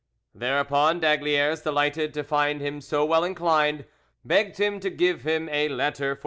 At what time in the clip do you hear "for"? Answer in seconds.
6.15-6.19